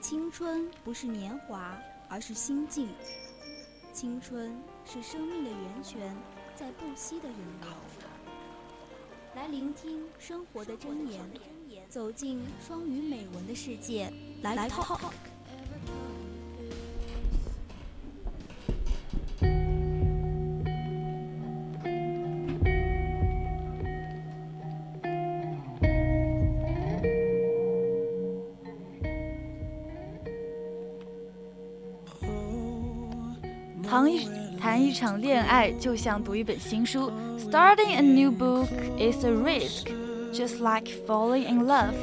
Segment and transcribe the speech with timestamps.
[0.00, 1.76] 青春不是年华，
[2.08, 2.88] 而是心境。
[3.92, 6.16] 青春是生命的源泉，
[6.54, 7.70] 在不息的涌流。
[9.34, 11.20] 来聆听生活的箴言，
[11.88, 14.12] 走进双语美文的世界。
[14.42, 15.10] 来 talk。
[34.07, 34.27] 谈一
[34.59, 37.11] 谈一场恋爱，就像读一本新书。
[37.37, 39.87] Starting a new book is a risk,
[40.33, 41.93] just like falling in love.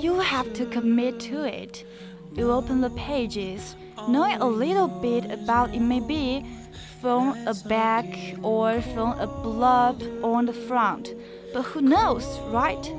[0.00, 1.84] You have to commit to it.
[2.34, 3.74] You open the pages,
[4.08, 6.44] knowing a little bit about it maybe
[7.02, 8.06] from a back
[8.42, 11.10] or from a blurb on the front.
[11.52, 12.92] But who knows, right?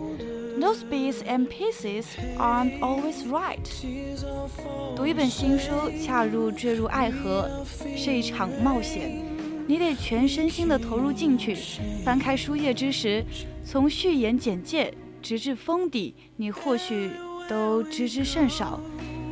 [0.60, 2.04] Those bits and pieces
[2.38, 3.58] aren't always right.
[4.94, 7.64] 读一本新书，恰如坠入爱河，
[7.96, 9.20] 是一场冒险。
[9.66, 11.56] 你得全身心地投入进去。
[12.04, 13.24] 翻开书页之时，
[13.64, 17.10] 从序言简介直至封底，你或许
[17.48, 18.80] 都知之甚少。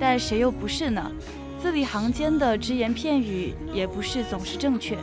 [0.01, 1.13] 但谁又不是呢？
[1.61, 4.99] 字里行间的只言片语，也不是总是正确。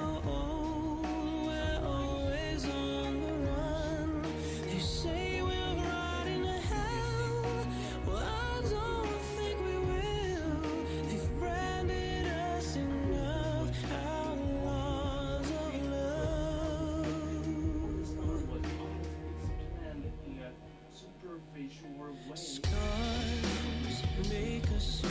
[22.36, 22.72] Scars
[24.30, 25.09] make us.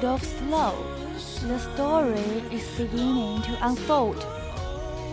[0.00, 0.72] Off slow.
[1.46, 4.26] The story is beginning to unfold.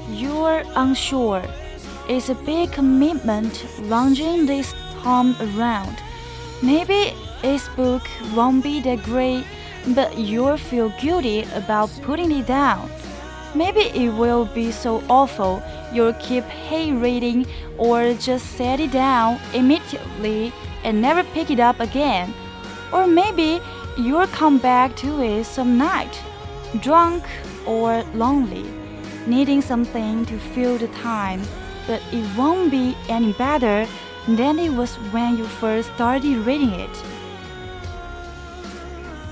[0.10, 1.44] You're unsure.
[2.08, 4.74] It's a big commitment launching this
[5.04, 5.98] time around.
[6.64, 9.44] Maybe this book won't be that great,
[9.90, 12.90] but you'll feel guilty about putting it down.
[13.54, 17.46] Maybe it will be so awful you'll keep hate reading
[17.78, 20.54] or just set it down immediately
[20.86, 22.34] and never pick it up again.
[22.94, 23.60] Or maybe
[23.99, 26.19] you'll come back to it some night,
[26.81, 27.23] drunk
[27.67, 28.65] or lonely,
[29.27, 31.41] needing something to fill the time,
[31.87, 33.87] but it won't be any better
[34.27, 36.91] than it was when you first started reading it.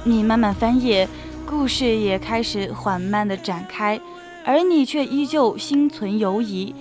[0.05, 1.09] 你慢慢翻页，
[1.47, 4.01] 故事也开始缓慢地展开，
[4.45, 6.75] 而你却依旧心存犹疑。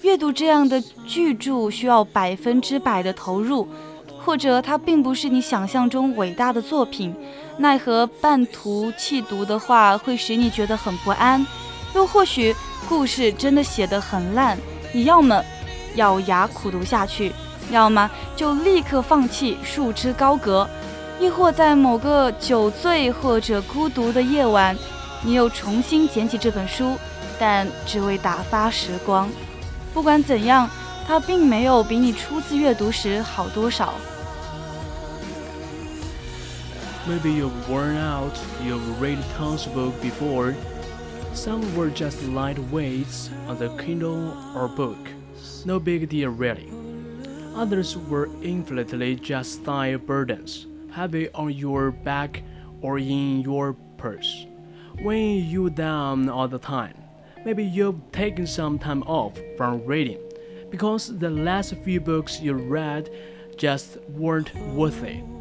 [0.00, 3.68] 阅读这样的巨着需要百分之百的投入。
[4.27, 7.15] 或者它并不是你想象中伟大的作品，
[7.59, 11.47] 奈何半途弃读的话会使你觉得很不安。
[11.95, 12.53] 又或许
[12.89, 14.57] 故事真的写得很烂，
[14.91, 15.41] 你要么
[15.95, 17.31] 咬牙苦读下去，
[17.71, 20.67] 要么就立刻放弃，束之高阁。
[21.21, 24.77] 亦或在某个酒醉或者孤独的夜晚，
[25.23, 26.97] 你又重新捡起这本书，
[27.39, 29.29] 但只为打发时光。
[29.93, 30.69] 不管怎样，
[31.07, 33.93] 它并没有比你初次阅读时好多少。
[37.07, 40.53] Maybe you've worn out, you've read tons of books before.
[41.33, 44.97] Some were just light weights on the Kindle or Nook.
[45.63, 46.69] No big deal really.
[47.55, 52.43] Others were infinitely just style burdens, heavy on your back
[52.81, 54.45] or in your purse,
[54.99, 56.95] weighing you down all the time.
[57.45, 60.19] Maybe you've taken some time off from reading
[60.69, 63.09] because the last few books you read
[63.55, 65.36] just weren't worth it.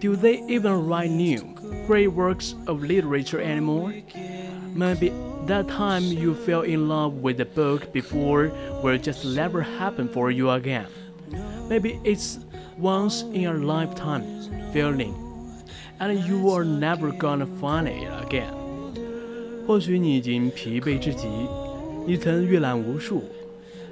[0.00, 1.54] Do they even write new,
[1.86, 3.92] great works of literature anymore?
[4.74, 5.12] Maybe
[5.46, 8.50] that time you fell in love with a book before
[8.82, 10.86] will just never happen for you again.
[11.68, 12.38] Maybe it's
[12.78, 14.24] once in a lifetime
[14.72, 15.14] feeling,
[15.98, 18.54] and you are never gonna find it again.
[19.66, 21.28] 或许你已经疲惫至极，
[22.06, 23.22] 你曾阅览无数，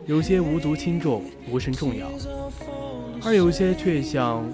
[0.06, 2.08] 有些无足轻重、无甚重要，
[3.23, 4.44] 而有些却像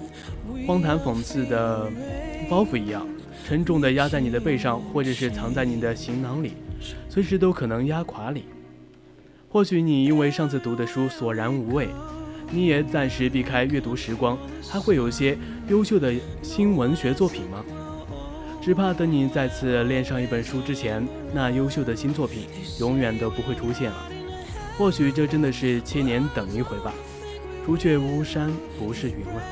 [0.70, 1.90] 荒唐讽刺的
[2.48, 3.04] 包袱一样，
[3.44, 6.52] 沉重的压在你的背上，或者是藏在你的行囊里，
[7.08, 8.44] 随时都可能压垮你。
[9.48, 11.88] 或许你因为上次读的书索然无味，
[12.52, 14.38] 你也暂时避开阅读时光，
[14.70, 15.36] 还会有些
[15.66, 17.64] 优秀的新文学作品吗？
[18.62, 22.44] 只怕等你再次恋上一本书之前，那优秀的新作品
[22.78, 24.08] 永远都不会出现了。
[24.78, 26.94] 或许这真的是千年等一回吧。
[27.66, 29.42] 除却巫山不是云了。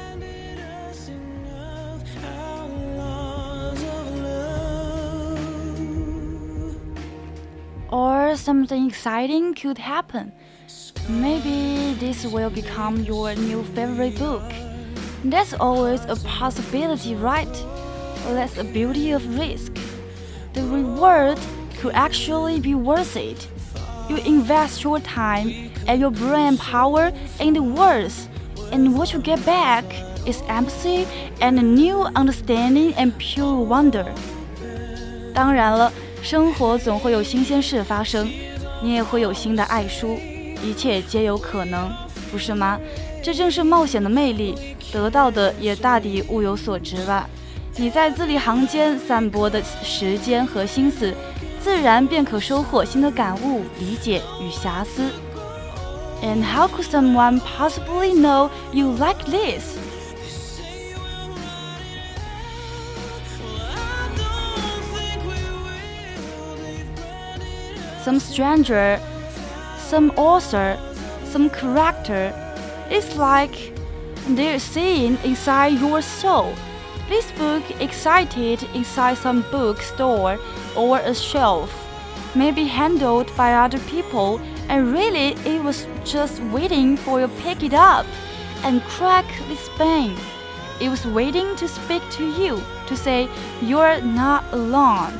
[7.89, 10.31] or something exciting could happen.
[11.09, 14.43] Maybe this will become your new favorite book.
[15.23, 17.53] That's always a possibility, right?
[18.27, 19.73] That's the beauty of risk.
[20.53, 21.39] The reward
[21.79, 23.47] could actually be worth it.
[24.09, 28.27] You invest your time and your brain power in the words,
[28.71, 29.85] and what you get back
[30.25, 31.05] is empathy
[31.41, 34.05] and a new understanding and pure wonder.
[35.33, 35.91] 当然了。
[36.22, 38.30] 生活总会有新鲜事发生，
[38.82, 40.18] 你也会有新的爱书，
[40.62, 41.90] 一切皆有可能，
[42.30, 42.78] 不是吗？
[43.22, 44.54] 这正是冒险的魅力，
[44.92, 47.28] 得到的也大抵物有所值吧。
[47.76, 51.14] 你在字里行间散播的时间和心思，
[51.62, 55.02] 自然便可收获新的感悟、理解与遐思。
[56.20, 59.78] And how could someone possibly know you like this?
[68.02, 69.00] Some stranger,
[69.78, 70.78] some author,
[71.24, 72.32] some character.
[72.90, 73.72] It's like
[74.28, 76.54] they're seeing inside your soul.
[77.08, 80.38] This book excited inside some bookstore
[80.76, 81.72] or a shelf,
[82.34, 87.62] maybe handled by other people, and really it was just waiting for you to pick
[87.62, 88.06] it up
[88.62, 90.16] and crack the spine.
[90.80, 93.28] It was waiting to speak to you, to say
[93.62, 95.18] you're not alone.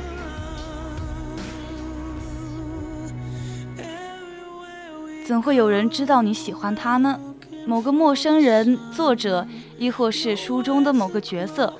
[5.29, 7.19] 怎会有人知道你喜欢他呢？
[7.67, 9.45] 某个陌生人、作者，
[9.77, 11.71] 亦或是书中的某个角色，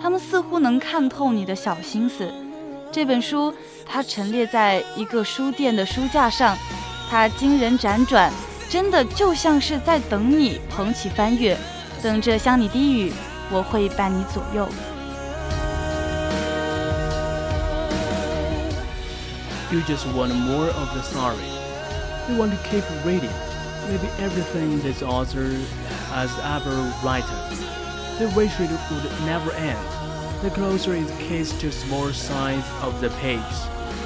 [0.00, 2.32] 他们似乎能看透你的小心思。
[2.92, 3.52] 这本书，
[3.84, 6.56] 它陈列在一个书店的书架上，
[7.10, 8.32] 它惊人辗转，
[8.70, 11.58] 真的就像是在等你捧起翻阅，
[12.00, 13.12] 等着向你低语。
[13.50, 14.68] 我会伴你左右。
[19.72, 21.61] You just want more of the story.
[22.28, 23.32] We want to keep reading,
[23.88, 25.48] maybe everything this author
[26.12, 26.70] has ever
[27.02, 27.58] written.
[28.18, 30.42] The wish it would never end.
[30.42, 33.40] The closer it gets to small signs of the page,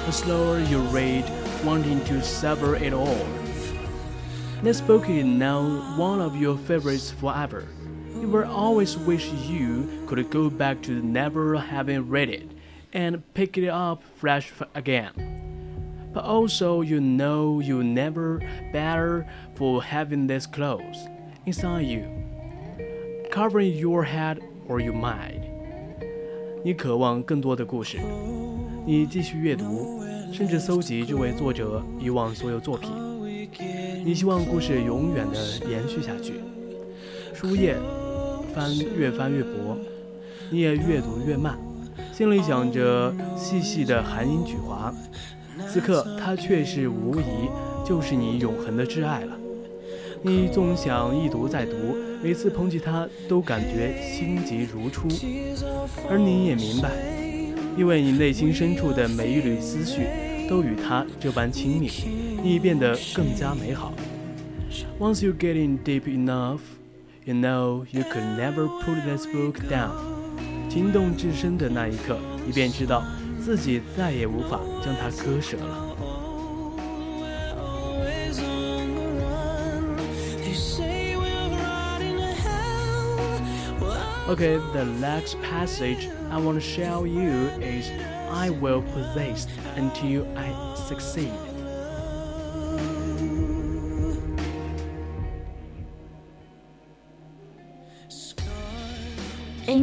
[0.07, 1.25] the slower you read,
[1.63, 3.27] wanting to sever it all.
[4.63, 5.61] This book is now
[5.95, 7.67] one of your favorites forever.
[8.19, 12.49] You will always wish you could go back to never having read it
[12.93, 15.56] and pick it up fresh again
[16.17, 18.41] but also you know you never
[18.73, 19.23] better
[19.53, 21.07] for having this clothes
[21.45, 22.01] inside you,
[23.29, 25.43] covering your head or your mind.
[26.63, 27.99] 你渴望更多的故事，
[28.83, 30.01] 你继续阅读，
[30.33, 32.89] 甚至搜集这位作者以往所有作品。
[34.03, 35.37] 你希望故事永远的
[35.69, 36.41] 延续下去。
[37.31, 37.75] 书页
[38.55, 39.77] 翻越翻越薄，
[40.49, 41.59] 你也越读越慢，
[42.11, 44.91] 心里想着细细的含英举华。
[45.69, 47.49] 此刻，他却是无疑
[47.85, 49.37] 就是你永恒的挚爱了。
[50.21, 55.07] 你总想一读再读，每次捧起它都感觉心急如初。
[56.09, 56.89] 而你也明白，
[57.77, 60.07] 因为你内心深处的每一缕思绪
[60.49, 61.89] 都与它这般亲密，
[62.43, 63.93] 你变得更加美好。
[64.99, 66.59] Once you get in deep enough,
[67.23, 69.91] you know you could never put this book down。
[70.67, 73.03] 情动至深的那一刻，你便知道。
[73.46, 75.92] 自己再也无法将它割舍了。
[84.28, 87.90] Okay, the next passage I want to show you is
[88.30, 90.54] I will persist until I
[90.88, 91.32] succeed.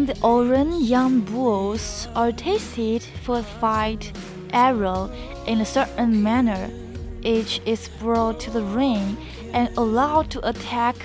[0.04, 4.12] In the Orient, young bulls are tasted for fight
[4.52, 5.10] arrow
[5.46, 6.68] in a certain manner.
[7.22, 9.16] Each is brought to the ring
[9.54, 10.96] and allowed to attack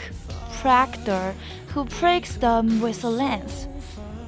[0.51, 1.33] picador,
[1.67, 3.69] who breaks them with a lance.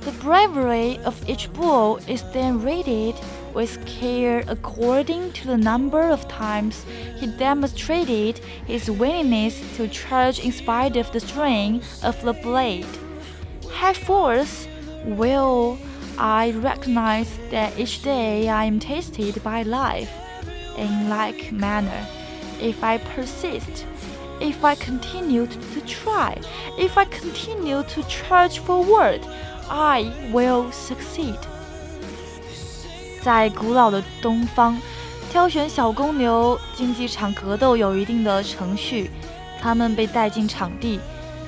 [0.06, 3.16] The bravery of each bull is then rated
[3.54, 6.86] with care according to the number of times
[7.20, 12.88] he demonstrated his willingness to charge in spite of the strain of the blade
[13.81, 14.67] high force,
[15.05, 15.79] will,
[16.19, 20.11] I recognize that each day I am tasted by life
[20.77, 22.07] in like manner.
[22.61, 23.85] If I persist,
[24.41, 26.39] if I continue to try,
[26.79, 29.21] if I continue to charge forward,
[29.69, 31.39] I will succeed.
[33.21, 34.81] 在古老的东方，
[35.31, 39.11] 挑选小公牛，竞技场格斗有一定的程序。
[39.61, 41.01] 他们被带进场地，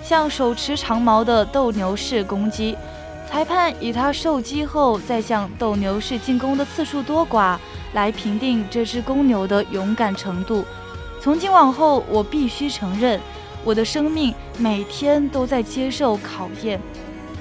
[0.04, 2.76] 向手持长矛的斗牛士攻击。
[3.30, 7.58] 裁判以他受击后再向斗牛士进攻的次数多寡
[7.94, 10.64] 来评定这只公牛的勇敢程度。
[11.20, 13.20] 从今往后，我必须承认，
[13.64, 16.80] 我的生命每天都在接受考验。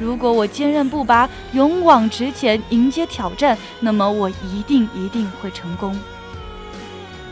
[0.00, 5.94] 如果我坚韧不拔，勇往直前，迎接挑战，那么我一定一定会成功。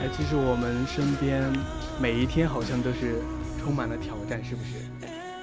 [0.00, 1.50] 哎，其实我们身边
[1.98, 3.22] 每一天好像都是
[3.62, 4.99] 充满了挑战，是不是？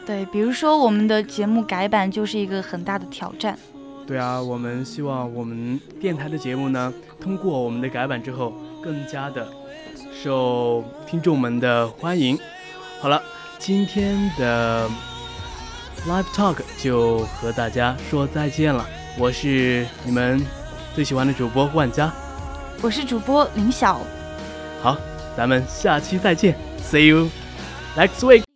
[0.08, 3.60] 对，比如说我们的节目改版就是一个很大的挑战。
[4.08, 9.46] 对啊，我们希望我们电台的节目呢，通过我们的改版之后，更加的
[10.24, 12.40] 受听众们的欢迎。
[13.02, 13.22] 好了，
[13.60, 14.90] 今天的
[16.08, 18.88] Live Talk 就和大家说再见了。
[19.20, 20.42] 我是你们
[20.96, 22.14] 最喜欢的主播万佳，
[22.82, 24.00] 我是主播林晓。
[24.82, 24.96] 好，
[25.36, 27.28] 咱们下期再见，See you
[27.98, 28.47] next week。